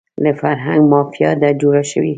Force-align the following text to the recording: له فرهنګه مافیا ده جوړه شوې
له 0.23 0.31
فرهنګه 0.39 0.87
مافیا 0.91 1.31
ده 1.41 1.49
جوړه 1.61 1.83
شوې 1.91 2.09